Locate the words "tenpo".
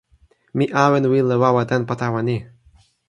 1.69-1.93